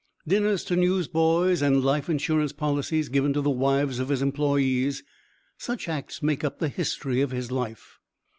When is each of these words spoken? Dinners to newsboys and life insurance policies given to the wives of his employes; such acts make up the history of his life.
Dinners 0.27 0.63
to 0.63 0.75
newsboys 0.75 1.61
and 1.61 1.85
life 1.85 2.09
insurance 2.09 2.51
policies 2.53 3.07
given 3.07 3.33
to 3.33 3.41
the 3.41 3.51
wives 3.51 3.99
of 3.99 4.09
his 4.09 4.23
employes; 4.23 5.03
such 5.59 5.87
acts 5.87 6.23
make 6.23 6.43
up 6.43 6.57
the 6.57 6.69
history 6.69 7.21
of 7.21 7.29
his 7.29 7.51
life. 7.51 7.99